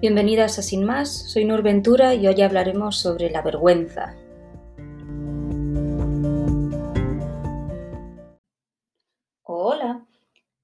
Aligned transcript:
Bienvenidas 0.00 0.58
a 0.58 0.62
Sin 0.62 0.84
Más, 0.84 1.30
soy 1.30 1.44
Nur 1.44 1.62
Ventura 1.62 2.14
y 2.14 2.26
hoy 2.26 2.40
hablaremos 2.40 2.96
sobre 2.96 3.28
la 3.28 3.42
vergüenza. 3.42 4.16
Hola, 9.42 10.06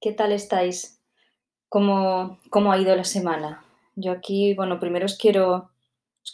¿qué 0.01 0.13
tal 0.15 0.33
estáis? 0.33 1.03
¿Cómo, 1.69 2.39
cómo 2.49 2.73
ha 2.73 2.79
ido 2.79 2.97
la 2.97 3.05
semana? 3.05 3.63
Yo 3.95 4.13
aquí, 4.13 4.55
bueno, 4.55 4.81
primero 4.81 5.05
os 5.05 5.19
quiero, 5.19 5.69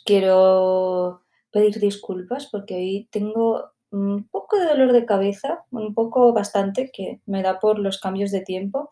quiero 0.05 1.23
pedir 1.51 1.81
disculpas 1.81 2.47
porque 2.53 2.77
hoy 2.77 3.09
tengo 3.11 3.73
un 3.91 4.29
poco 4.29 4.57
de 4.59 4.67
dolor 4.67 4.93
de 4.93 5.07
cabeza, 5.07 5.65
un 5.73 5.93
poco 5.93 6.33
bastante, 6.33 6.93
que 6.93 7.21
me 7.27 7.43
da 7.43 7.59
por 7.59 7.81
los 7.81 7.99
cambios 7.99 8.31
de 8.31 8.43
tiempo. 8.43 8.91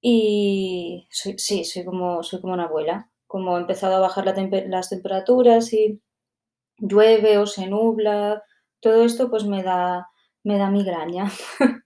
Y 0.00 1.06
sí, 1.10 1.62
soy 1.62 1.84
como, 1.84 2.24
soy 2.24 2.40
como 2.40 2.54
una 2.54 2.64
abuela 2.64 3.06
como 3.30 3.54
ha 3.54 3.60
empezado 3.60 3.94
a 3.94 4.00
bajar 4.00 4.24
las 4.24 4.88
temperaturas 4.88 5.72
y 5.72 6.02
llueve 6.78 7.38
o 7.38 7.46
se 7.46 7.68
nubla, 7.68 8.42
todo 8.80 9.04
esto 9.04 9.30
pues 9.30 9.44
me 9.44 9.62
da, 9.62 10.08
me 10.42 10.58
da 10.58 10.68
migraña. 10.68 11.30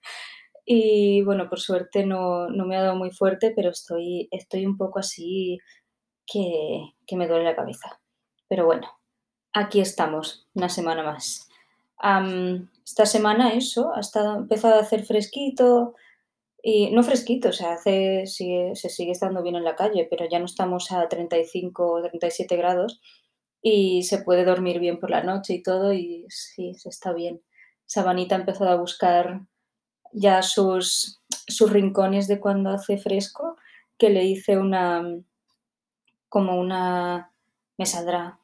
y 0.65 1.21
bueno, 1.21 1.47
por 1.47 1.59
suerte 1.59 2.03
no, 2.03 2.47
me 2.49 2.75
ha 2.75 2.81
dado 2.81 2.95
muy 2.95 3.11
fuerte, 3.11 3.53
pero 3.55 3.69
estoy, 3.69 4.27
estoy 4.31 4.65
un 4.65 4.75
poco 4.75 4.97
así 4.97 5.59
que, 6.25 6.81
me 7.15 7.27
duele 7.27 7.43
la 7.43 7.55
cabeza. 7.55 8.01
Pero 8.47 8.65
bueno, 8.65 8.87
aquí 9.53 9.81
estamos, 9.81 10.47
una 10.55 10.69
semana 10.69 11.03
más. 11.03 11.47
esta 12.83 13.05
semana 13.05 13.53
eso, 13.53 13.93
ha 13.93 13.99
estado, 13.99 14.35
empezado 14.37 14.77
a 14.77 14.81
hacer 14.81 15.05
fresquito, 15.05 15.93
y 16.67 16.89
no 16.89 17.03
fresquito, 17.03 17.49
o 17.49 17.53
sea, 17.53 17.73
hace, 17.73 18.25
se 18.25 18.89
sigue 18.89 19.11
estando 19.11 19.43
bien 19.43 19.55
en 19.55 19.63
la 19.63 19.75
calle, 19.75 20.07
pero 20.09 20.27
ya 20.27 20.39
no 20.39 20.45
estamos 20.45 20.91
a 20.91 21.07
35 21.07 21.91
o 21.91 22.01
37 22.01 22.55
grados 22.57 22.99
y 23.61 24.01
se 24.01 24.23
puede 24.23 24.45
dormir 24.45 24.79
bien 24.79 24.99
por 24.99 25.11
la 25.11 25.21
noche 25.21 25.53
y 25.53 25.61
todo 25.61 25.93
y 25.93 26.25
sí, 26.29 26.73
se 26.73 26.89
está 26.89 27.13
bien. 27.13 27.39
Sabanita 27.85 28.33
ha 28.33 28.39
empezado 28.39 28.71
a 28.71 28.77
buscar 28.77 29.41
ya 30.11 30.41
sus, 30.41 31.21
sus 31.47 31.71
rincones 31.71 32.27
de 32.27 32.39
cuando 32.39 32.71
hace 32.71 32.97
fresco, 32.97 33.57
que 33.99 34.09
le 34.09 34.23
hice 34.23 34.57
una, 34.57 35.03
como 36.29 36.59
una, 36.59 37.31
me 37.77 37.85
saldrá, 37.85 38.39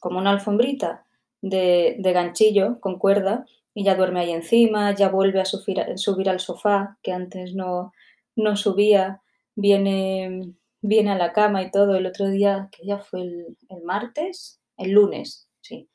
como 0.00 0.18
una 0.18 0.30
alfombrita 0.30 1.04
de, 1.42 1.96
de 1.98 2.12
ganchillo 2.14 2.80
con 2.80 2.98
cuerda 2.98 3.44
y 3.74 3.84
ya 3.84 3.94
duerme 3.94 4.20
ahí 4.20 4.30
encima, 4.30 4.94
ya 4.94 5.08
vuelve 5.08 5.40
a 5.40 5.44
subir, 5.44 6.28
al 6.28 6.40
sofá, 6.40 6.98
que 7.02 7.12
antes 7.12 7.54
no, 7.54 7.92
no 8.36 8.56
subía, 8.56 9.22
viene, 9.54 10.52
viene 10.80 11.10
a 11.10 11.18
la 11.18 11.32
cama 11.32 11.62
y 11.62 11.70
todo. 11.70 11.96
El 11.96 12.06
otro 12.06 12.28
día, 12.28 12.68
que 12.72 12.86
ya 12.86 12.98
fue 12.98 13.22
el, 13.22 13.56
martes, 13.84 14.60
el 14.76 14.92
lunes, 14.92 15.48
sí. 15.60 15.88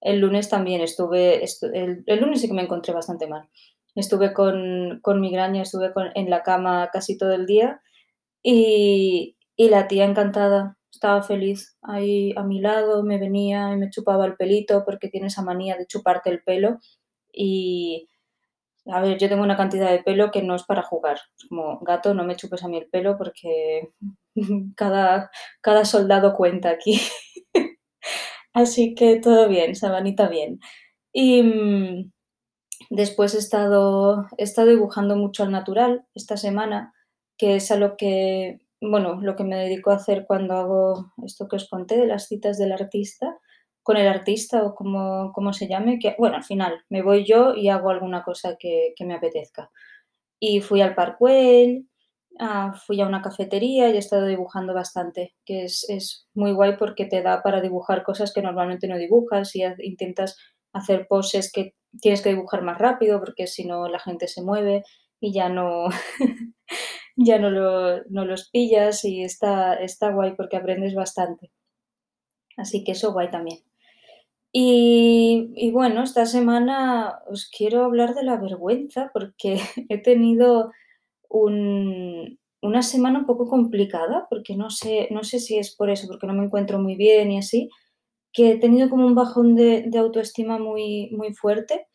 El 0.00 0.20
lunes 0.20 0.48
también 0.48 0.80
estuve, 0.80 1.44
el, 1.44 2.04
lunes 2.20 2.40
sí 2.40 2.48
que 2.48 2.54
me 2.54 2.62
encontré 2.62 2.92
bastante 2.94 3.26
mal. 3.26 3.48
Estuve 3.94 4.32
con, 4.32 5.00
con 5.02 5.20
migraña, 5.20 5.62
estuve 5.62 5.92
en 6.14 6.30
la 6.30 6.42
cama 6.42 6.88
casi 6.92 7.18
todo 7.18 7.32
el 7.32 7.46
día 7.46 7.82
y, 8.42 9.36
y 9.56 9.68
la 9.68 9.88
tía 9.88 10.04
encantada, 10.04 10.78
estaba 10.90 11.22
feliz 11.22 11.76
ahí 11.82 12.32
a 12.36 12.44
mi 12.44 12.60
lado, 12.60 13.02
me 13.02 13.18
venía 13.18 13.72
y 13.72 13.76
me 13.76 13.90
chupaba 13.90 14.26
el 14.26 14.36
pelito 14.36 14.84
porque 14.84 15.08
tiene 15.08 15.26
esa 15.26 15.42
manía 15.42 15.76
de 15.76 15.86
chuparte 15.86 16.30
el 16.30 16.42
pelo 16.42 16.78
y, 17.32 18.08
a 18.86 19.00
ver, 19.00 19.18
yo 19.18 19.28
tengo 19.28 19.42
una 19.42 19.56
cantidad 19.56 19.90
de 19.90 20.02
pelo 20.02 20.30
que 20.30 20.42
no 20.42 20.54
es 20.54 20.64
para 20.64 20.82
jugar. 20.82 21.18
como, 21.48 21.78
gato, 21.80 22.14
no 22.14 22.24
me 22.24 22.36
chupes 22.36 22.62
a 22.64 22.68
mí 22.68 22.78
el 22.78 22.88
pelo 22.88 23.16
porque 23.18 23.90
cada, 24.76 25.30
cada 25.60 25.84
soldado 25.84 26.34
cuenta 26.34 26.70
aquí. 26.70 27.00
Así 28.52 28.94
que 28.94 29.20
todo 29.20 29.48
bien, 29.48 29.76
Sabanita 29.76 30.28
bien. 30.28 30.60
Y 31.12 31.42
mm, 31.42 32.12
después 32.90 33.34
he 33.34 33.38
estado, 33.38 34.26
he 34.38 34.44
estado 34.44 34.68
dibujando 34.68 35.16
mucho 35.16 35.44
al 35.44 35.52
natural 35.52 36.06
esta 36.14 36.36
semana, 36.36 36.94
que 37.38 37.56
es 37.56 37.70
a 37.70 37.76
lo 37.76 37.96
que, 37.96 38.60
bueno, 38.80 39.20
lo 39.20 39.36
que 39.36 39.44
me 39.44 39.56
dedico 39.56 39.90
a 39.90 39.96
hacer 39.96 40.24
cuando 40.26 40.54
hago 40.54 41.12
esto 41.24 41.48
que 41.48 41.56
os 41.56 41.68
conté 41.68 41.96
de 41.96 42.06
las 42.06 42.28
citas 42.28 42.58
del 42.58 42.72
artista 42.72 43.38
con 43.90 43.96
el 43.96 44.06
artista 44.06 44.62
o 44.62 44.72
como, 44.76 45.52
se 45.52 45.66
llame, 45.66 45.98
que 45.98 46.14
bueno, 46.16 46.36
al 46.36 46.44
final 46.44 46.84
me 46.90 47.02
voy 47.02 47.24
yo 47.24 47.56
y 47.56 47.70
hago 47.70 47.90
alguna 47.90 48.22
cosa 48.22 48.56
que, 48.56 48.94
me 49.00 49.14
apetezca. 49.14 49.68
Y 50.38 50.60
fui 50.60 50.80
al 50.80 50.94
Parkwell, 50.94 51.88
ah, 52.38 52.72
fui 52.86 53.00
a 53.00 53.06
una 53.08 53.20
cafetería 53.20 53.88
y 53.88 53.96
he 53.96 53.98
estado 53.98 54.26
dibujando 54.26 54.74
bastante, 54.74 55.34
que 55.44 55.64
es, 55.64 56.28
muy 56.34 56.52
guay 56.52 56.76
porque 56.76 57.04
te 57.04 57.20
da 57.20 57.42
para 57.42 57.60
dibujar 57.60 58.04
cosas 58.04 58.32
que 58.32 58.42
normalmente 58.42 58.86
no 58.86 58.96
dibujas 58.96 59.56
y 59.56 59.64
intentas 59.80 60.38
hacer 60.72 61.08
poses 61.08 61.50
que 61.52 61.74
tienes 62.00 62.22
que 62.22 62.28
dibujar 62.28 62.62
más 62.62 62.78
rápido 62.78 63.18
porque 63.18 63.48
si 63.48 63.66
no 63.66 63.88
la 63.88 63.98
gente 63.98 64.28
se 64.28 64.42
mueve 64.42 64.84
y 65.18 65.32
ya 65.32 65.48
no, 65.48 65.86
ya 67.16 67.40
no, 67.40 67.50
no 68.08 68.24
los 68.24 68.50
pillas 68.50 69.04
y 69.04 69.24
está, 69.24 69.74
está 69.74 70.12
guay 70.12 70.36
porque 70.36 70.58
aprendes 70.58 70.94
bastante. 70.94 71.50
Así 72.56 72.84
que 72.84 72.92
eso 72.92 73.12
guay 73.12 73.30
también. 73.30 73.58
Y, 74.52 75.70
bueno, 75.72 76.02
esta 76.02 76.26
semana 76.26 77.20
os 77.28 77.48
quiero 77.48 77.84
hablar 77.84 78.14
de 78.14 78.24
la 78.24 78.36
vergüenza 78.36 79.10
porque 79.12 79.60
he 79.88 79.98
tenido 79.98 80.72
una 81.28 82.82
semana 82.82 83.20
un 83.20 83.26
poco 83.26 83.48
complicada, 83.48 84.26
porque 84.28 84.56
no 84.56 84.70
sé, 84.70 85.08
no 85.10 85.22
sé 85.24 85.38
si 85.38 85.58
es 85.58 85.74
por 85.76 85.90
eso, 85.90 86.08
porque 86.08 86.26
no 86.26 86.34
me 86.34 86.44
encuentro 86.44 86.78
muy 86.80 86.96
bien 86.96 87.30
y 87.30 87.38
así, 87.38 87.70
que 88.32 88.52
he 88.52 88.58
tenido 88.58 88.90
como 88.90 89.06
un 89.06 89.14
bajón 89.14 89.54
de, 89.56 89.90
autoestima 89.98 90.58
muy, 90.58 91.10
muy 91.12 91.34
fuerte 91.34 91.86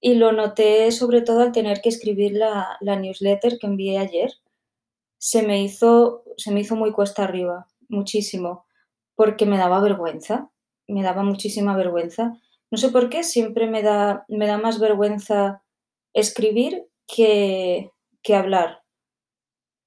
y 0.00 0.14
lo 0.14 0.32
noté 0.32 0.90
sobre 0.92 1.22
todo 1.22 1.40
al 1.42 1.52
tener 1.52 1.80
que 1.82 1.88
escribir 1.90 2.32
la, 2.34 2.76
la 2.80 2.96
newsletter 2.96 3.58
que 3.58 3.66
envié 3.66 3.98
ayer. 3.98 4.32
Se 5.18 5.42
me, 5.42 5.62
hizo, 5.62 6.24
se 6.36 6.52
me 6.52 6.60
hizo 6.60 6.76
muy 6.76 6.92
cuesta 6.92 7.24
arriba, 7.24 7.68
muchísimo, 7.88 8.66
porque 9.16 9.46
me 9.46 9.58
daba 9.58 9.80
vergüenza 9.80 10.50
me 10.88 11.02
daba 11.02 11.22
muchísima 11.22 11.76
vergüenza. 11.76 12.38
No 12.70 12.78
sé 12.78 12.88
por 12.90 13.08
qué, 13.08 13.22
siempre 13.22 13.66
me 13.68 13.82
da, 13.82 14.24
me 14.28 14.46
da 14.46 14.58
más 14.58 14.80
vergüenza 14.80 15.62
escribir 16.12 16.86
que, 17.06 17.90
que 18.22 18.34
hablar. 18.34 18.82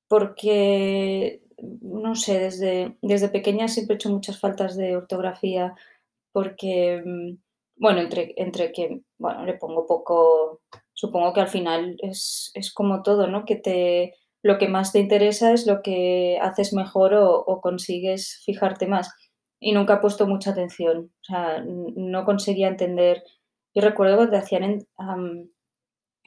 Porque, 0.08 1.42
no 1.82 2.16
sé, 2.16 2.40
desde, 2.40 2.98
desde 3.02 3.30
pequeña 3.30 3.68
siempre 3.68 3.96
he 3.96 3.98
hecho 3.98 4.10
muchas 4.10 4.40
faltas 4.40 4.78
de 4.78 4.96
ortografía 4.96 5.76
porque, 6.32 7.02
mm, 7.04 7.38
bueno, 7.78 8.02
entre, 8.02 8.34
entre 8.38 8.72
que, 8.72 9.02
bueno, 9.18 9.46
le 9.46 9.56
pongo 9.56 9.86
poco, 9.86 10.62
supongo 10.94 11.34
que 11.34 11.42
al 11.42 11.50
final 11.50 11.98
es, 12.02 12.52
como 12.74 13.04
todo, 13.04 13.28
¿no? 13.28 13.44
Que 13.46 13.56
te, 13.56 14.14
lo 14.44 14.58
que 14.58 14.68
más 14.68 14.94
te 14.94 15.00
interesa 15.00 15.52
es 15.52 15.68
lo 15.68 15.82
que 15.82 16.38
haces 16.42 16.74
mejor 16.74 17.16
o, 17.16 17.40
o 17.40 17.60
consigues 17.62 18.42
fijarte 18.46 18.88
más 18.88 19.12
y 19.60 19.72
nunca 19.74 19.96
he 19.96 19.98
puesto 19.98 20.28
mucha 20.28 20.52
atención. 20.52 21.12
O 21.22 21.24
sea, 21.24 21.64
no 21.66 22.26
conseguía 22.26 22.68
entender. 22.68 23.24
Yo 23.74 23.82
recuerdo 23.82 24.18
cuando 24.18 24.38
hacían 24.38 24.86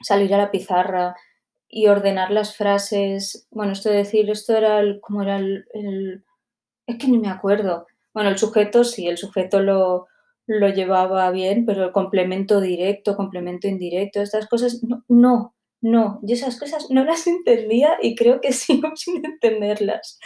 salir 0.01 0.33
a 0.33 0.37
la 0.37 0.51
pizarra 0.51 1.15
y 1.67 1.87
ordenar 1.87 2.31
las 2.31 2.55
frases. 2.55 3.47
Bueno, 3.51 3.73
esto 3.73 3.89
de 3.89 3.97
decir, 3.97 4.29
esto 4.29 4.55
era 4.55 4.79
el, 4.79 4.99
como 5.01 5.21
era 5.23 5.37
el, 5.37 5.65
Es 6.87 6.97
que 6.97 7.07
ni 7.07 7.17
me 7.17 7.29
acuerdo. 7.29 7.87
Bueno, 8.13 8.29
el 8.29 8.37
sujeto 8.37 8.83
sí, 8.83 9.07
el 9.07 9.17
sujeto 9.17 9.61
lo, 9.61 10.07
lo 10.47 10.69
llevaba 10.69 11.31
bien, 11.31 11.65
pero 11.65 11.85
el 11.85 11.91
complemento 11.91 12.59
directo, 12.59 13.15
complemento 13.15 13.67
indirecto, 13.67 14.21
estas 14.21 14.47
cosas, 14.47 14.83
no, 14.83 15.05
no, 15.07 15.55
no. 15.81 16.19
Yo 16.23 16.33
esas 16.35 16.59
cosas 16.59 16.87
no 16.89 17.05
las 17.05 17.25
entendía 17.27 17.97
y 18.01 18.15
creo 18.15 18.41
que 18.41 18.51
sigo 18.53 18.89
sin 18.95 19.25
entenderlas. 19.25 20.19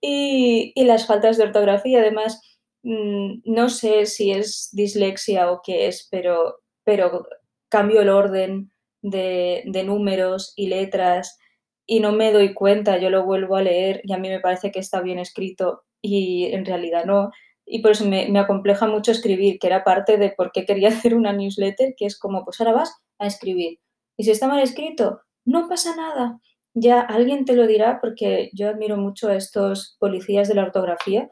Y, 0.00 0.72
las 0.84 1.06
faltas 1.06 1.36
de 1.36 1.44
ortografía, 1.44 2.00
además, 2.00 2.40
mm, 2.82 3.42
no 3.44 3.68
sé 3.68 4.06
si 4.06 4.32
es 4.32 4.70
dislexia 4.72 5.50
o 5.50 5.60
qué 5.62 5.86
es, 5.88 6.08
pero, 6.10 6.56
pero 6.84 7.26
cambio 7.68 8.00
el 8.02 8.08
orden 8.08 8.72
de, 9.02 9.62
números 9.84 10.52
y 10.56 10.68
letras 10.68 11.38
y 11.86 12.00
no 12.00 12.12
me 12.12 12.32
doy 12.32 12.54
cuenta, 12.54 12.98
yo 12.98 13.10
lo 13.10 13.24
vuelvo 13.24 13.56
a 13.56 13.62
leer 13.62 14.00
y 14.04 14.12
a 14.12 14.18
mí 14.18 14.28
me 14.28 14.40
parece 14.40 14.70
que 14.70 14.78
está 14.78 15.00
bien 15.00 15.18
escrito 15.18 15.82
y 16.02 16.46
en 16.52 16.64
realidad 16.64 17.04
no. 17.04 17.30
Y 17.66 17.82
por 17.82 17.92
eso 17.92 18.04
me, 18.06 18.28
me 18.28 18.38
acompleja 18.40 18.86
mucho 18.88 19.12
escribir, 19.12 19.58
que 19.58 19.66
era 19.66 19.84
parte 19.84 20.16
de 20.16 20.30
por 20.30 20.52
qué 20.52 20.64
quería 20.66 20.88
hacer 20.90 21.14
una 21.14 21.32
newsletter, 21.32 21.94
que 21.96 22.06
es 22.06 22.18
como, 22.18 22.44
pues 22.44 22.60
ahora 22.60 22.72
vas 22.72 22.94
a 23.18 23.26
escribir. 23.26 23.78
Y 24.16 24.24
si 24.24 24.30
está 24.30 24.48
mal 24.48 24.60
escrito, 24.60 25.20
no 25.44 25.68
pasa 25.68 25.96
nada. 25.96 26.40
Ya 26.74 27.00
alguien 27.00 27.44
te 27.44 27.54
lo 27.54 27.66
dirá 27.66 28.00
porque 28.00 28.50
yo 28.54 28.68
admiro 28.68 28.96
mucho 28.96 29.28
a 29.28 29.36
estos 29.36 29.96
policías 30.00 30.48
de 30.48 30.54
la 30.54 30.62
ortografía, 30.64 31.28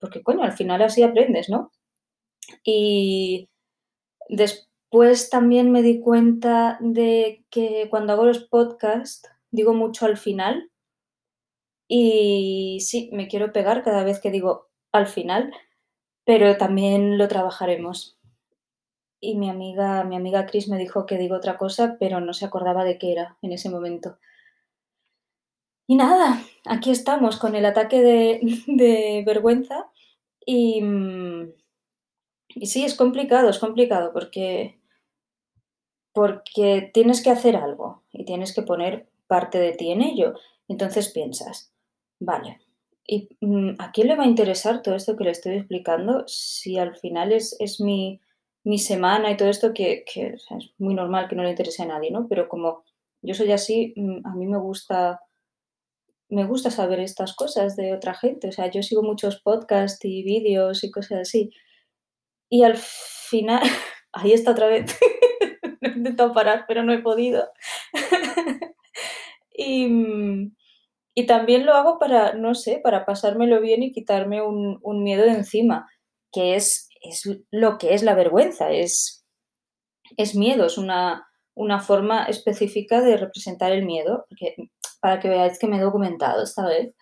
porque 0.00 0.22
coño, 0.22 0.44
al 0.44 0.52
final 0.52 0.82
así 0.82 1.02
aprendes, 1.02 1.48
¿no? 1.50 1.72
Y 2.64 3.48
después 4.28 5.30
también 5.30 5.72
me 5.72 5.82
di 5.82 6.00
cuenta 6.00 6.78
de 6.80 7.44
que 7.50 7.88
cuando 7.90 8.14
hago 8.14 8.26
los 8.26 8.44
podcasts 8.44 9.28
digo 9.52 9.74
mucho 9.74 10.06
al 10.06 10.16
final 10.18 10.70
Y 11.88 12.80
sí, 12.80 13.08
me 13.12 13.28
quiero 13.28 13.52
pegar 13.52 13.84
cada 13.84 14.02
vez 14.02 14.18
que 14.20 14.32
digo 14.32 14.68
al 14.90 15.06
final, 15.06 15.52
pero 16.24 16.56
también 16.58 17.18
lo 17.18 17.28
trabajaremos. 17.28 18.18
Y 19.20 19.36
mi 19.38 19.48
amiga, 19.48 20.04
mi 20.04 20.16
amiga 20.16 20.44
Chris 20.44 20.68
me 20.68 20.76
dijo 20.76 21.06
que 21.06 21.16
digo 21.16 21.34
otra 21.36 21.56
cosa, 21.56 21.96
pero 21.98 22.20
no 22.20 22.34
se 22.34 22.44
acordaba 22.44 22.84
de 22.84 22.98
qué 22.98 23.12
era 23.12 23.38
en 23.40 23.52
ese 23.52 23.70
momento. 23.70 24.18
Y 25.92 25.94
nada, 25.94 26.42
aquí 26.64 26.90
estamos 26.90 27.36
con 27.36 27.54
el 27.54 27.66
ataque 27.66 28.00
de, 28.00 29.22
vergüenza 29.26 29.90
y, 30.46 30.80
sí, 32.62 32.82
es 32.82 32.94
complicado, 32.94 33.50
es 33.50 33.58
complicado 33.58 34.10
porque, 34.14 34.80
porque 36.14 36.90
tienes 36.94 37.22
que 37.22 37.28
hacer 37.28 37.56
algo 37.56 38.04
y 38.10 38.24
tienes 38.24 38.54
que 38.54 38.62
poner 38.62 39.06
parte 39.26 39.58
de 39.58 39.72
ti 39.72 39.90
en 39.90 40.00
ello. 40.00 40.32
Entonces 40.66 41.10
piensas, 41.10 41.74
vale, 42.18 42.62
¿y 43.06 43.28
mm, 43.42 43.74
a 43.78 43.92
quién 43.92 44.06
le 44.08 44.16
va 44.16 44.24
a 44.24 44.28
interesar 44.28 44.80
todo 44.80 44.94
esto 44.94 45.14
que 45.14 45.24
le 45.24 45.32
estoy 45.32 45.56
explicando 45.56 46.24
si 46.26 46.78
al 46.78 46.96
final 46.96 47.32
es, 47.32 47.54
es 47.60 47.82
mi, 47.82 48.18
mi 48.64 48.78
semana 48.78 49.30
y 49.30 49.36
todo 49.36 49.50
esto 49.50 49.74
que, 49.74 50.06
es 50.16 50.46
muy 50.78 50.94
normal 50.94 51.28
que 51.28 51.36
no 51.36 51.42
le 51.42 51.50
interese 51.50 51.82
a 51.82 51.86
nadie, 51.86 52.10
¿no? 52.10 52.28
Pero 52.28 52.48
como 52.48 52.82
yo 53.20 53.34
soy 53.34 53.52
así, 53.52 53.92
mm, 53.94 54.26
a 54.26 54.34
mí 54.34 54.46
me 54.46 54.56
gusta 54.56 55.20
me 56.32 56.46
gusta 56.46 56.70
saber 56.70 56.98
estas 57.00 57.34
cosas 57.36 57.76
de 57.76 57.92
otra 57.92 58.14
gente. 58.14 58.48
O 58.48 58.52
sea, 58.52 58.70
yo 58.70 58.82
sigo 58.82 59.02
muchos 59.02 59.40
podcasts 59.42 60.04
y 60.04 60.22
vídeos 60.22 60.82
y 60.82 60.90
cosas 60.90 61.20
así. 61.20 61.50
Y 62.48 62.64
al 62.64 62.76
final, 62.78 63.62
ahí 64.12 64.32
está 64.32 64.52
otra 64.52 64.68
vez. 64.68 64.98
he 65.82 65.88
intentado 65.88 66.32
parar, 66.32 66.64
pero 66.66 66.82
no 66.82 66.92
he 66.94 67.00
podido. 67.00 67.48
y, 69.54 70.52
también 71.26 71.66
lo 71.66 71.74
hago 71.74 71.98
para, 71.98 72.32
no 72.34 72.54
sé, 72.54 72.80
para 72.82 73.04
pasármelo 73.04 73.60
bien 73.60 73.82
y 73.82 73.92
quitarme 73.92 74.42
un, 74.42 74.78
un 74.82 75.04
miedo 75.04 75.24
de 75.24 75.32
encima, 75.32 75.86
que 76.32 76.56
es, 76.56 76.88
es, 77.02 77.28
lo 77.50 77.78
que 77.78 77.94
es 77.94 78.02
la 78.02 78.14
vergüenza, 78.14 78.72
es, 78.72 79.24
es 80.16 80.34
miedo, 80.34 80.66
es 80.66 80.78
una, 80.78 81.26
una 81.54 81.80
forma 81.80 82.24
específica 82.24 83.00
de 83.00 83.16
representar 83.16 83.72
el 83.72 83.84
miedo, 83.84 84.26
porque 84.28 84.56
para 85.00 85.20
que 85.20 85.28
veáis 85.28 85.58
que 85.58 85.66
me 85.66 85.78
he 85.78 85.80
documentado 85.80 86.42
esta 86.42 86.66
vez, 86.66 86.94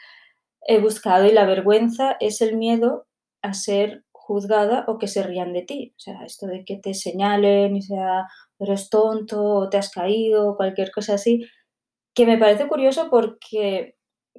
he 0.66 0.80
buscado 0.80 1.26
y 1.26 1.32
la 1.32 1.46
vergüenza 1.46 2.16
es 2.20 2.40
el 2.40 2.56
miedo 2.56 3.06
a 3.42 3.54
ser 3.54 4.04
juzgada 4.12 4.84
o 4.88 4.98
que 4.98 5.08
se 5.08 5.22
rían 5.22 5.52
de 5.52 5.62
ti. 5.62 5.94
O 5.96 6.00
sea, 6.00 6.24
esto 6.24 6.46
de 6.46 6.64
que 6.64 6.76
te 6.76 6.94
señalen 6.94 7.76
y 7.76 7.82
sea, 7.82 8.26
eres 8.58 8.90
tonto 8.90 9.42
o 9.42 9.68
te 9.70 9.78
has 9.78 9.90
caído 9.90 10.48
o 10.48 10.56
cualquier 10.56 10.90
cosa 10.92 11.14
así, 11.14 11.46
que 12.14 12.26
me 12.26 12.38
parece 12.38 12.68
curioso 12.68 13.08
porque 13.10 13.96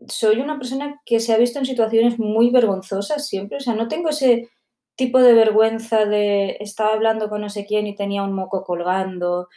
soy 0.07 0.39
una 0.39 0.57
persona 0.57 1.01
que 1.05 1.19
se 1.19 1.33
ha 1.33 1.37
visto 1.37 1.59
en 1.59 1.65
situaciones 1.65 2.19
muy 2.19 2.49
vergonzosas 2.51 3.27
siempre. 3.27 3.57
O 3.57 3.59
sea, 3.59 3.73
no 3.75 3.87
tengo 3.87 4.09
ese 4.09 4.49
tipo 4.95 5.19
de 5.19 5.33
vergüenza 5.33 6.05
de 6.05 6.57
estaba 6.59 6.93
hablando 6.93 7.29
con 7.29 7.41
no 7.41 7.49
sé 7.49 7.65
quién 7.65 7.87
y 7.87 7.95
tenía 7.95 8.23
un 8.23 8.33
moco 8.33 8.63
colgando. 8.63 9.49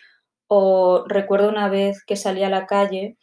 Recuerdo 1.06 1.48
una 1.48 1.68
vez 1.68 2.04
que 2.04 2.16
salí 2.16 2.42
a 2.42 2.50
la 2.50 2.66
calle 2.66 3.16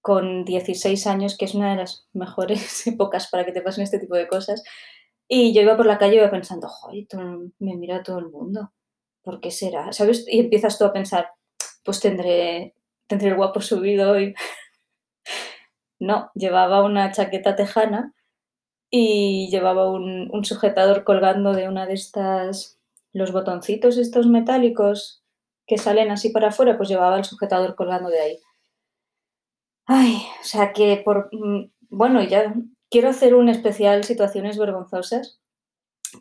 con 0.00 0.44
16 0.44 1.06
años, 1.06 1.36
que 1.38 1.46
es 1.46 1.54
una 1.54 1.70
de 1.70 1.76
las 1.76 2.06
mejores 2.12 2.86
épocas 2.86 3.28
para 3.30 3.44
que 3.44 3.52
te 3.52 3.62
pasen 3.62 3.84
este 3.84 3.98
tipo 3.98 4.14
de 4.16 4.28
cosas. 4.28 4.62
Y 5.28 5.54
yo 5.54 5.62
iba 5.62 5.76
por 5.76 5.86
la 5.86 5.98
calle 5.98 6.16
y 6.16 6.18
iba 6.18 6.30
pensando, 6.30 6.68
joder, 6.68 7.06
me 7.58 7.76
mira 7.76 8.02
todo 8.02 8.18
el 8.18 8.28
mundo. 8.28 8.72
¿Por 9.22 9.40
qué 9.40 9.50
será? 9.50 9.92
¿Sabes? 9.92 10.26
Y 10.28 10.40
empiezas 10.40 10.78
tú 10.78 10.84
a 10.84 10.92
pensar, 10.92 11.30
pues 11.84 12.00
tendré, 12.00 12.74
tendré 13.06 13.28
el 13.30 13.36
guapo 13.36 13.62
subido 13.62 14.12
hoy. 14.12 14.34
no, 15.98 16.30
llevaba 16.34 16.84
una 16.84 17.10
chaqueta 17.10 17.56
tejana 17.56 18.14
y 18.90 19.48
llevaba 19.50 19.90
un, 19.90 20.28
un, 20.30 20.44
sujetador 20.44 21.04
colgando 21.04 21.54
de 21.54 21.68
una 21.68 21.86
de 21.86 21.94
estas, 21.94 22.78
los 23.12 23.32
botoncitos 23.32 23.96
estos 23.96 24.26
metálicos 24.26 25.23
que 25.66 25.78
salen 25.78 26.10
así 26.10 26.30
para 26.30 26.48
afuera, 26.48 26.76
pues 26.76 26.88
llevaba 26.88 27.18
el 27.18 27.24
sujetador 27.24 27.74
colgando 27.74 28.10
de 28.10 28.20
ahí. 28.20 28.38
Ay, 29.86 30.16
o 30.40 30.44
sea 30.44 30.72
que 30.72 31.02
por, 31.04 31.28
mm, 31.32 31.70
bueno, 31.90 32.22
ya 32.22 32.54
quiero 32.90 33.10
hacer 33.10 33.34
un 33.34 33.48
especial 33.48 34.04
situaciones 34.04 34.58
vergonzosas 34.58 35.40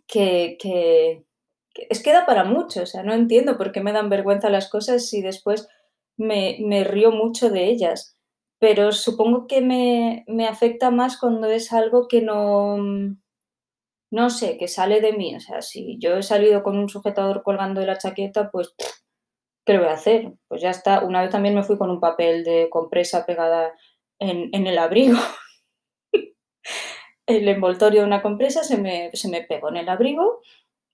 que, 0.07 0.57
que, 0.59 1.25
es 1.89 2.03
que 2.03 2.13
da 2.13 2.25
para 2.25 2.43
mucho, 2.43 2.83
o 2.83 2.85
sea, 2.85 3.03
no 3.03 3.13
entiendo 3.13 3.57
por 3.57 3.71
qué 3.71 3.81
me 3.81 3.93
dan 3.93 4.09
vergüenza 4.09 4.49
las 4.49 4.69
cosas 4.69 5.07
si 5.07 5.21
después 5.21 5.67
me, 6.17 6.57
me 6.61 6.83
río 6.83 7.11
mucho 7.11 7.49
de 7.49 7.65
ellas, 7.69 8.17
pero 8.59 8.91
supongo 8.91 9.47
que 9.47 9.61
me, 9.61 10.23
me, 10.27 10.47
afecta 10.47 10.91
más 10.91 11.17
cuando 11.17 11.47
es 11.47 11.73
algo 11.73 12.07
que 12.07 12.21
no, 12.21 12.77
no 14.11 14.29
sé, 14.29 14.57
que 14.57 14.67
sale 14.67 15.01
de 15.01 15.13
mí, 15.13 15.35
o 15.35 15.39
sea, 15.39 15.61
si 15.61 15.97
yo 15.99 16.17
he 16.17 16.23
salido 16.23 16.63
con 16.63 16.77
un 16.77 16.89
sujetador 16.89 17.43
colgando 17.43 17.81
de 17.81 17.87
la 17.87 17.97
chaqueta, 17.97 18.51
pues 18.51 18.73
¿qué 19.65 19.73
le 19.73 19.79
voy 19.79 19.87
a 19.87 19.93
hacer? 19.93 20.33
Pues 20.47 20.61
ya 20.61 20.69
está. 20.69 21.03
Una 21.03 21.21
vez 21.21 21.31
también 21.31 21.55
me 21.55 21.63
fui 21.63 21.77
con 21.77 21.89
un 21.89 21.99
papel 21.99 22.43
de 22.43 22.69
compresa 22.69 23.25
pegada 23.25 23.73
en, 24.19 24.49
en 24.53 24.67
el 24.67 24.77
abrigo. 24.77 25.17
el 27.25 27.47
envoltorio 27.47 28.01
de 28.01 28.07
una 28.07 28.21
compresa 28.21 28.63
se 28.63 28.77
me, 28.77 29.11
se 29.13 29.29
me, 29.29 29.41
pegó 29.43 29.69
en 29.69 29.77
el 29.77 29.89
abrigo 29.89 30.41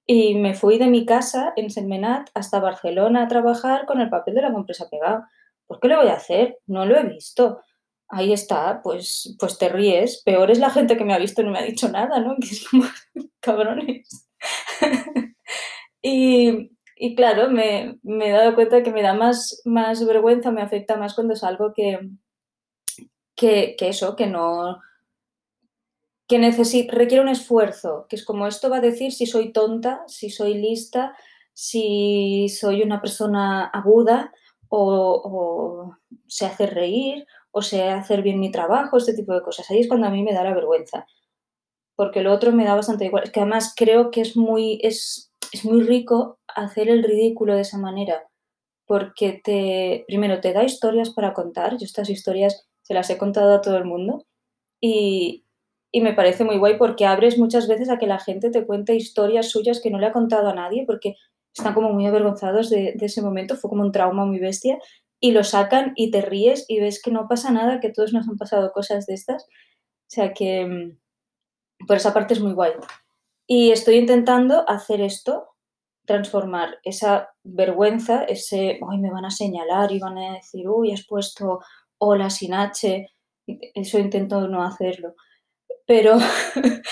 y 0.05 0.35
me 0.35 0.55
fui 0.55 0.77
de 0.77 0.87
mi 0.87 1.05
casa 1.05 1.53
en 1.55 1.69
Senmenat 1.69 2.29
hasta 2.33 2.59
Barcelona 2.59 3.23
a 3.23 3.27
trabajar 3.27 3.85
con 3.85 4.01
el 4.01 4.09
papel 4.09 4.35
de 4.35 4.41
la 4.41 4.51
compresa 4.51 4.89
pegado. 4.89 5.23
¿Por 5.67 5.79
qué 5.79 5.87
le 5.87 5.97
voy 5.97 6.07
a 6.07 6.13
hacer? 6.13 6.57
No 6.65 6.85
lo 6.85 6.97
he 6.97 7.03
visto. 7.03 7.61
Ahí 8.07 8.33
está, 8.33 8.81
pues, 8.81 9.35
pues 9.39 9.59
te 9.59 9.69
ríes. 9.69 10.23
Peor 10.25 10.49
es 10.49 10.57
la 10.57 10.71
gente 10.71 10.97
que 10.97 11.05
me 11.05 11.13
ha 11.13 11.19
visto 11.19 11.41
y 11.41 11.45
no 11.45 11.51
me 11.51 11.59
ha 11.59 11.63
dicho 11.63 11.89
nada, 11.89 12.19
¿no? 12.19 12.35
Que 12.39 12.47
es 12.47 12.67
como 12.67 12.85
cabrones. 13.39 14.27
y, 16.01 16.71
y 17.01 17.15
claro, 17.15 17.49
me, 17.49 17.97
he 18.03 18.31
dado 18.31 18.55
cuenta 18.55 18.83
que 18.83 18.91
me 18.91 19.01
da 19.01 19.13
más, 19.13 19.61
más 19.63 20.05
vergüenza, 20.05 20.51
me 20.51 20.61
afecta 20.61 20.97
más 20.97 21.15
cuando 21.15 21.33
es 21.33 21.45
algo 21.45 21.71
que, 21.73 21.97
que, 23.35 23.77
que 23.77 23.87
eso, 23.87 24.17
que 24.17 24.27
no, 24.27 24.81
que 26.27 26.37
requiere 26.91 27.21
un 27.21 27.29
esfuerzo, 27.29 28.05
que 28.09 28.17
es 28.17 28.25
como 28.25 28.47
esto 28.47 28.69
va 28.69 28.77
a 28.77 28.81
decir 28.81 29.13
si 29.13 29.27
soy 29.27 29.53
tonta, 29.53 30.03
si 30.07 30.29
soy 30.29 30.55
lista, 30.55 31.15
si 31.53 32.49
soy 32.49 32.81
una 32.81 32.99
persona 32.99 33.63
aguda 33.67 34.33
o, 34.67 35.21
o 35.23 35.97
sé 36.27 36.47
hacer 36.47 36.73
reír 36.73 37.25
o 37.51 37.61
sé 37.61 37.89
hacer 37.89 38.23
bien 38.23 38.41
mi 38.41 38.51
trabajo, 38.51 38.97
este 38.97 39.13
tipo 39.13 39.33
de 39.33 39.41
cosas. 39.41 39.71
Ahí 39.71 39.79
es 39.79 39.87
cuando 39.87 40.07
a 40.07 40.11
mí 40.11 40.21
me 40.21 40.33
da 40.33 40.43
la 40.43 40.53
vergüenza, 40.53 41.07
porque 41.95 42.21
lo 42.21 42.33
otro 42.33 42.51
me 42.51 42.65
da 42.65 42.75
bastante 42.75 43.05
igual. 43.05 43.23
Es 43.23 43.31
que 43.31 43.39
además 43.39 43.73
creo 43.73 44.11
que 44.11 44.19
es 44.19 44.35
muy, 44.35 44.81
es, 44.83 45.31
es 45.53 45.63
muy 45.63 45.81
rico 45.81 46.38
hacer 46.55 46.89
el 46.89 47.03
ridículo 47.03 47.55
de 47.55 47.61
esa 47.61 47.77
manera, 47.77 48.27
porque 48.85 49.41
te, 49.43 50.05
primero, 50.07 50.41
te 50.41 50.53
da 50.53 50.63
historias 50.63 51.11
para 51.11 51.33
contar. 51.33 51.77
Yo 51.77 51.85
estas 51.85 52.09
historias 52.09 52.67
se 52.81 52.93
las 52.93 53.09
he 53.09 53.17
contado 53.17 53.55
a 53.55 53.61
todo 53.61 53.77
el 53.77 53.85
mundo 53.85 54.25
y, 54.81 55.45
y 55.91 56.01
me 56.01 56.13
parece 56.13 56.43
muy 56.43 56.57
guay 56.57 56.77
porque 56.77 57.05
abres 57.05 57.37
muchas 57.37 57.67
veces 57.67 57.89
a 57.89 57.97
que 57.97 58.07
la 58.07 58.19
gente 58.19 58.49
te 58.49 58.65
cuente 58.65 58.95
historias 58.95 59.49
suyas 59.49 59.81
que 59.81 59.89
no 59.89 59.99
le 59.99 60.07
ha 60.07 60.11
contado 60.11 60.49
a 60.49 60.55
nadie 60.55 60.85
porque 60.85 61.15
están 61.55 61.73
como 61.73 61.91
muy 61.91 62.05
avergonzados 62.05 62.69
de, 62.69 62.95
ese 62.99 63.21
momento, 63.21 63.55
fue 63.55 63.69
como 63.69 63.83
un 63.83 63.91
trauma 63.91 64.25
muy 64.25 64.39
bestia 64.39 64.77
y 65.19 65.31
lo 65.31 65.43
sacan 65.43 65.93
y 65.95 66.11
te 66.11 66.21
ríes 66.21 66.65
y 66.67 66.79
ves 66.79 67.01
que 67.01 67.11
no 67.11 67.27
pasa 67.27 67.51
nada, 67.51 67.79
que 67.79 67.91
todos 67.91 68.13
nos 68.13 68.27
han 68.27 68.37
pasado 68.37 68.71
cosas 68.71 69.05
de 69.05 69.15
estas. 69.15 69.43
O 69.43 70.11
sea 70.11 70.33
que 70.33 70.65
mm, 70.65 71.85
por 71.85 71.97
esa 71.97 72.13
parte 72.13 72.33
es 72.33 72.39
muy 72.39 72.53
guay. 72.53 72.71
Y 73.47 73.71
estoy 73.71 73.95
intentando 73.95 74.67
hacer 74.69 75.01
esto, 75.01 75.49
transformar 76.09 76.79
esa 76.83 77.29
vergüenza, 77.43 78.23
ese, 78.23 78.79
hoy 78.81 78.97
me 78.97 79.11
van 79.11 79.25
a 79.25 79.29
señalar 79.29 79.91
y 79.91 79.99
van 79.99 80.17
a 80.17 80.33
decir, 80.33 80.67
uy, 80.67 80.91
has 80.91 81.05
puesto 81.05 81.59
hola 81.99 82.31
sin 82.31 82.55
H, 82.55 83.07
eso 83.45 83.99
intento 83.99 84.47
no 84.47 84.63
hacerlo. 84.63 85.13
Pero, 85.85 86.17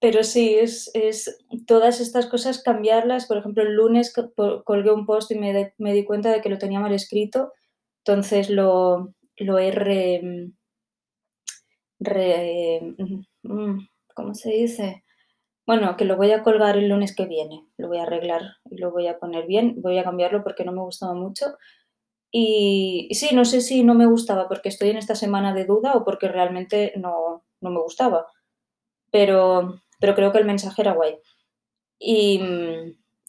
pero 0.00 0.22
sí, 0.22 0.54
es, 0.54 0.88
es, 0.94 1.36
todas 1.66 2.00
estas 2.00 2.26
cosas 2.26 2.62
cambiarlas. 2.62 3.26
Por 3.26 3.38
ejemplo, 3.38 3.64
el 3.64 3.74
lunes 3.74 4.14
colgué 4.64 4.92
un 4.92 5.04
post 5.04 5.32
y 5.32 5.34
me, 5.34 5.74
me 5.78 5.92
di 5.92 6.04
cuenta 6.04 6.30
de 6.30 6.40
que 6.40 6.48
lo 6.48 6.58
tenía 6.58 6.78
mal 6.78 6.94
escrito, 6.94 7.52
entonces 8.04 8.50
lo, 8.50 9.14
lo 9.36 9.58
he 9.58 9.72
re, 9.72 10.52
re, 11.98 12.94
mm, 13.42 13.78
¿cómo 14.14 14.32
se 14.32 14.50
dice? 14.50 15.03
Bueno, 15.66 15.96
que 15.96 16.04
lo 16.04 16.16
voy 16.16 16.30
a 16.32 16.42
colgar 16.42 16.76
el 16.76 16.88
lunes 16.88 17.16
que 17.16 17.24
viene, 17.24 17.66
lo 17.78 17.88
voy 17.88 17.98
a 17.98 18.02
arreglar 18.02 18.56
y 18.70 18.76
lo 18.76 18.90
voy 18.90 19.06
a 19.08 19.18
poner 19.18 19.46
bien, 19.46 19.80
voy 19.80 19.98
a 19.98 20.04
cambiarlo 20.04 20.42
porque 20.42 20.64
no 20.64 20.72
me 20.72 20.82
gustaba 20.82 21.14
mucho. 21.14 21.56
Y, 22.30 23.08
sí, 23.12 23.34
no 23.34 23.44
sé 23.44 23.60
si 23.60 23.84
no 23.84 23.94
me 23.94 24.06
gustaba 24.06 24.48
porque 24.48 24.68
estoy 24.68 24.90
en 24.90 24.98
esta 24.98 25.14
semana 25.14 25.54
de 25.54 25.64
duda 25.64 25.94
o 25.94 26.04
porque 26.04 26.28
realmente 26.28 26.92
no, 26.96 27.44
no 27.60 27.70
me 27.70 27.80
gustaba, 27.80 28.26
pero, 29.10 29.80
pero 30.00 30.14
creo 30.14 30.32
que 30.32 30.38
el 30.38 30.44
mensaje 30.44 30.82
era 30.82 30.92
guay. 30.92 31.16
Y, 31.98 32.40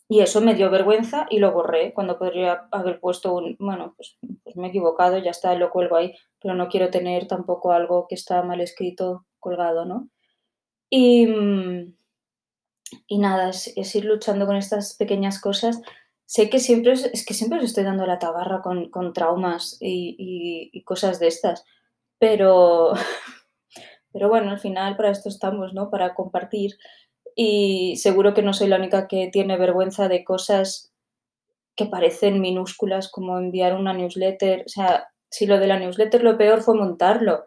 y 0.10 0.20
eso 0.20 0.42
me 0.42 0.56
dio 0.56 0.70
vergüenza 0.70 1.28
y 1.30 1.40
lo 1.40 1.52
borré 1.52 1.94
cuando 1.94 2.18
podría 2.20 2.68
haber 2.72 3.00
puesto 3.00 3.34
un, 3.36 3.56
bueno, 3.60 3.94
pues, 3.96 4.18
pues 4.44 4.56
me 4.58 4.68
he 4.68 4.70
equivocado, 4.72 5.18
ya 5.20 5.32
está, 5.32 5.56
lo 5.56 5.72
cuelgo 5.72 5.96
ahí, 5.96 6.14
pero 6.42 6.56
no 6.56 6.68
quiero 6.68 6.90
tener 6.90 7.28
tampoco 7.28 7.72
algo 7.72 8.08
que 8.10 8.16
está 8.16 8.44
mal 8.44 8.62
escrito 8.62 9.26
colgado, 9.40 9.86
¿no? 9.86 10.10
Y, 10.90 11.28
y 13.08 13.18
nada, 13.20 13.50
es, 13.50 13.96
ir 13.96 14.06
luchando 14.06 14.46
con 14.46 14.56
estas 14.56 14.96
pequeñas 14.96 15.40
cosas. 15.40 15.82
Sé 16.26 16.50
que 16.50 16.60
siempre 16.60 16.94
es, 16.94 17.26
que 17.26 17.34
siempre 17.34 17.60
os 17.60 17.66
estoy 17.66 17.84
dando 17.84 18.06
la 18.06 18.20
tabarra 18.20 18.62
con, 18.62 19.14
traumas 19.14 19.78
y, 19.80 20.70
y, 20.72 20.84
cosas 20.84 21.20
de 21.20 21.28
estas, 21.28 21.66
pero, 22.20 22.94
pero 24.14 24.30
bueno, 24.30 24.52
al 24.52 24.60
final 24.60 24.98
para 24.98 25.12
esto 25.12 25.30
estamos, 25.30 25.74
¿no? 25.74 25.90
Para 25.90 26.16
compartir 26.16 26.78
y 27.36 27.98
seguro 27.98 28.34
que 28.34 28.42
no 28.42 28.54
soy 28.54 28.70
la 28.70 28.78
única 28.78 29.08
que 29.08 29.30
tiene 29.32 29.58
vergüenza 29.58 30.08
de 30.08 30.24
cosas 30.24 30.94
que 31.76 31.86
parecen 31.86 32.40
minúsculas 32.40 33.10
como 33.10 33.38
enviar 33.38 33.76
una 33.76 33.94
newsletter. 33.94 34.64
O 34.66 34.70
sea, 34.70 35.10
si 35.30 35.46
lo 35.46 35.60
de 35.60 35.68
la 35.68 35.78
newsletter 35.78 36.24
lo 36.24 36.38
peor 36.38 36.62
fue 36.62 36.76
montarlo, 36.76 37.46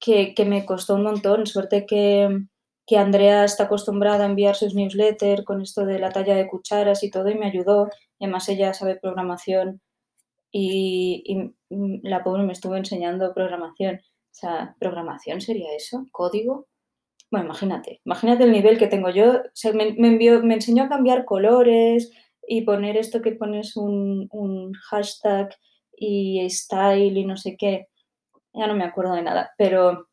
que, 0.00 0.34
me 0.44 0.66
costó 0.66 0.94
un 0.96 1.04
montón. 1.04 1.46
Suerte 1.46 1.86
que, 1.86 2.28
que, 2.88 2.96
Andrea 2.96 3.44
está 3.44 3.64
acostumbrada 3.64 4.24
a 4.24 4.28
enviar 4.28 4.56
sus 4.56 4.74
newsletters 4.74 5.44
con 5.44 5.60
esto 5.62 5.84
de 5.84 5.98
la 5.98 6.10
talla 6.10 6.34
de 6.34 6.48
cucharas 6.48 7.02
y 7.04 7.10
todo 7.10 7.28
y 7.28 7.34
me 7.36 7.46
ayudó. 7.46 7.88
Además 8.20 8.48
ella 8.48 8.72
sabe 8.74 8.96
programación 8.96 9.80
y, 10.50 11.22
y 11.26 11.54
la 12.02 12.24
pobre 12.24 12.42
me 12.42 12.52
estuvo 12.52 12.76
enseñando 12.76 13.34
programación. 13.34 13.96
O 13.96 14.34
sea, 14.34 14.74
¿programación 14.78 15.40
sería 15.40 15.74
eso? 15.74 16.06
¿Código? 16.12 16.66
Bueno, 17.30 17.46
imagínate, 17.46 18.00
imagínate 18.04 18.44
el 18.44 18.52
nivel 18.52 18.78
que 18.78 18.86
tengo 18.86 19.10
yo. 19.10 19.42
me, 19.74 19.92
me 19.92 20.54
enseñó 20.54 20.84
a 20.84 20.88
cambiar 20.88 21.24
colores 21.26 22.10
y 22.48 22.62
poner 22.62 22.96
esto 22.96 23.20
que 23.20 23.32
pones 23.32 23.76
un, 23.76 24.72
hashtag 24.88 25.54
y 25.96 26.48
style 26.48 27.16
y 27.16 27.24
no 27.24 27.36
sé 27.36 27.56
qué. 27.56 27.88
Ya 28.54 28.66
no 28.66 28.74
me 28.74 28.84
acuerdo 28.84 29.12
de 29.12 29.22
nada, 29.22 29.52
pero, 29.58 30.07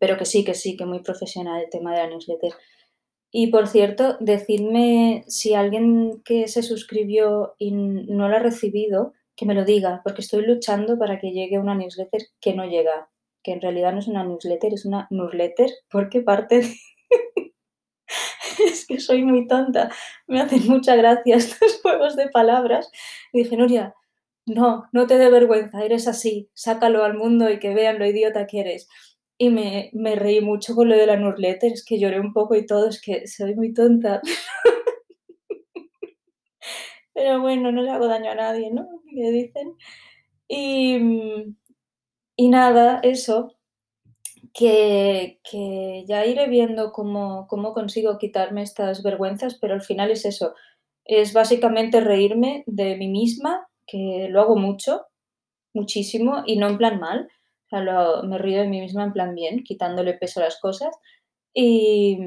pero 0.00 0.16
que 0.16 0.24
sí, 0.24 0.44
que 0.44 0.54
sí, 0.54 0.76
que 0.76 0.86
muy 0.86 1.00
profesional 1.00 1.62
el 1.62 1.70
tema 1.70 1.92
de 1.92 1.98
la 1.98 2.08
newsletter. 2.08 2.52
Y 3.30 3.48
por 3.48 3.68
cierto, 3.68 4.16
decidme 4.18 5.22
si 5.28 5.54
alguien 5.54 6.20
que 6.24 6.48
se 6.48 6.64
suscribió 6.64 7.54
y 7.58 7.70
no 7.70 8.28
lo 8.28 8.36
ha 8.36 8.40
recibido, 8.40 9.12
que 9.36 9.46
me 9.46 9.54
lo 9.54 9.64
diga, 9.64 10.00
porque 10.02 10.22
estoy 10.22 10.44
luchando 10.44 10.98
para 10.98 11.20
que 11.20 11.30
llegue 11.30 11.60
una 11.60 11.76
newsletter 11.76 12.22
que 12.40 12.54
no 12.54 12.64
llega 12.64 13.08
que 13.42 13.52
en 13.52 13.60
realidad 13.60 13.92
no 13.92 14.00
es 14.00 14.08
una 14.08 14.24
newsletter, 14.24 14.74
es 14.74 14.84
una 14.84 15.06
newsletter, 15.10 15.70
porque 15.90 16.20
parte 16.20 16.60
de... 16.60 16.76
es 18.66 18.86
que 18.86 19.00
soy 19.00 19.22
muy 19.22 19.46
tonta, 19.46 19.90
me 20.26 20.40
hacen 20.40 20.66
mucha 20.66 20.96
gracia 20.96 21.36
estos 21.36 21.80
juegos 21.80 22.16
de 22.16 22.28
palabras. 22.28 22.90
Y 23.32 23.44
dije, 23.44 23.56
Nuria, 23.56 23.94
no, 24.46 24.88
no 24.92 25.06
te 25.06 25.18
dé 25.18 25.30
vergüenza, 25.30 25.84
eres 25.84 26.08
así, 26.08 26.50
sácalo 26.54 27.04
al 27.04 27.14
mundo 27.14 27.50
y 27.50 27.58
que 27.58 27.74
vean 27.74 27.98
lo 27.98 28.06
idiota 28.06 28.46
que 28.46 28.60
eres. 28.60 28.88
Y 29.42 29.48
me, 29.48 29.90
reí 30.16 30.42
mucho 30.42 30.74
con 30.74 30.90
lo 30.90 30.96
de 30.96 31.06
la 31.06 31.16
newsletter, 31.16 31.72
es 31.72 31.84
que 31.84 31.98
lloré 31.98 32.20
un 32.20 32.34
poco 32.34 32.54
y 32.56 32.66
todo, 32.66 32.88
es 32.88 33.00
que 33.00 33.26
soy 33.26 33.54
muy 33.54 33.72
tonta. 33.72 34.20
Pero 37.14 37.40
bueno, 37.40 37.72
no 37.72 37.80
le 37.80 37.90
hago 37.90 38.06
daño 38.06 38.32
a 38.32 38.34
nadie, 38.34 38.70
¿no? 38.70 38.86
¿Qué 39.08 39.30
dicen? 39.30 39.76
Y, 40.46 41.54
y 42.36 42.48
nada, 42.50 43.00
eso, 43.02 43.56
que, 44.52 45.38
ya 46.06 46.26
iré 46.26 46.48
viendo 46.48 46.92
cómo, 46.92 47.46
consigo 47.48 48.18
quitarme 48.18 48.62
estas 48.62 49.02
vergüenzas, 49.02 49.56
pero 49.60 49.74
al 49.74 49.82
final 49.82 50.10
es 50.10 50.24
eso, 50.24 50.54
es 51.04 51.32
básicamente 51.32 52.00
reírme 52.00 52.64
de 52.66 52.96
mí 52.96 53.08
misma, 53.08 53.68
que 53.86 54.28
lo 54.30 54.40
hago 54.40 54.56
mucho, 54.56 55.06
muchísimo, 55.74 56.42
y 56.46 56.56
no 56.56 56.68
en 56.68 56.78
plan 56.78 57.00
mal, 57.00 57.28
me 57.72 58.38
río 58.38 58.60
de 58.60 58.68
mí 58.68 58.80
misma 58.80 59.04
en 59.04 59.12
plan 59.12 59.34
bien, 59.34 59.62
quitándole 59.64 60.14
peso 60.14 60.40
a 60.40 60.44
las 60.44 60.60
cosas. 60.60 60.96
Y, 61.54 62.18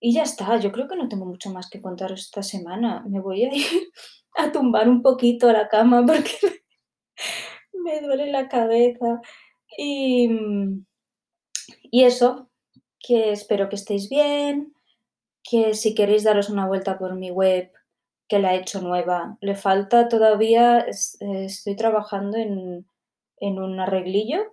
y 0.00 0.14
ya 0.14 0.22
está, 0.22 0.58
yo 0.58 0.72
creo 0.72 0.88
que 0.88 0.96
no 0.96 1.08
tengo 1.08 1.26
mucho 1.26 1.50
más 1.50 1.68
que 1.68 1.82
contar 1.82 2.12
esta 2.12 2.42
semana. 2.42 3.04
Me 3.08 3.20
voy 3.20 3.44
a 3.44 3.54
ir 3.54 3.66
a 4.36 4.52
tumbar 4.52 4.88
un 4.88 5.02
poquito 5.02 5.48
a 5.48 5.52
la 5.52 5.68
cama 5.68 6.04
porque 6.06 6.62
me 7.72 8.00
duele 8.00 8.30
la 8.30 8.48
cabeza. 8.48 9.20
Y, 9.76 10.28
y 11.90 12.04
eso, 12.04 12.50
que 12.98 13.32
espero 13.32 13.68
que 13.68 13.76
estéis 13.76 14.08
bien, 14.08 14.74
que 15.42 15.74
si 15.74 15.94
queréis 15.94 16.24
daros 16.24 16.50
una 16.50 16.66
vuelta 16.66 16.98
por 16.98 17.14
mi 17.14 17.30
web, 17.30 17.70
que 18.28 18.38
la 18.38 18.54
he 18.54 18.60
hecho 18.60 18.80
nueva, 18.80 19.36
le 19.40 19.56
falta 19.56 20.08
todavía, 20.08 20.86
estoy 20.88 21.76
trabajando 21.76 22.36
en, 22.36 22.86
un 23.40 23.80
arreglillo, 23.80 24.44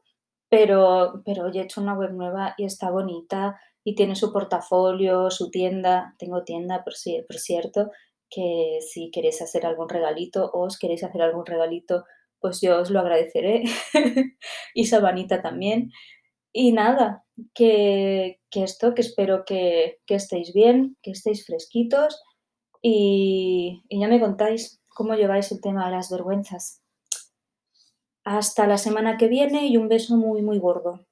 pero, 0.49 1.21
pero 1.25 1.51
ya 1.51 1.61
he 1.61 1.63
hecho 1.65 1.81
una 1.81 1.93
web 1.97 2.13
nueva 2.13 2.55
y 2.57 2.65
está 2.65 2.89
bonita 2.89 3.59
y 3.83 3.95
tiene 3.95 4.15
su 4.15 4.31
portafolio, 4.31 5.29
su 5.31 5.49
tienda, 5.51 6.15
tengo 6.17 6.43
tienda 6.43 6.83
por, 6.83 6.93
por 7.27 7.37
cierto, 7.37 7.91
que 8.29 8.79
si 8.81 9.11
queréis 9.11 9.41
hacer 9.41 9.65
algún 9.65 9.89
regalito 9.89 10.49
o 10.53 10.65
os 10.65 10.77
queréis 10.77 11.03
hacer 11.03 11.21
algún 11.21 11.45
regalito 11.45 12.03
pues 12.39 12.61
yo 12.61 12.79
os 12.79 12.89
lo 12.89 12.99
agradeceré. 12.99 13.63
y 14.73 14.85
Sabanita 14.85 15.41
también. 15.41 15.91
Y 16.53 16.71
nada, 16.71 17.23
que, 17.53 18.39
esto, 18.51 18.93
que 18.93 19.01
espero 19.01 19.43
que, 19.45 19.99
estéis 20.07 20.53
bien, 20.53 20.97
que 21.01 21.11
estéis 21.11 21.45
fresquitos 21.45 22.21
y, 22.81 23.83
y 23.89 23.99
ya 23.99 24.07
me 24.07 24.19
contáis 24.19 24.81
cómo 24.95 25.13
lleváis 25.15 25.51
el 25.51 25.61
tema 25.61 25.85
de 25.85 25.95
las 25.95 26.09
vergüenzas. 26.09 26.81
Hasta 28.29 28.67
la 28.67 28.77
semana 28.77 29.15
que 29.15 29.29
viene 29.29 29.67
y 29.67 29.77
un 29.77 29.87
beso 29.87 30.17
muy, 30.17 30.41
muy 30.41 30.59
gordo. 30.59 31.06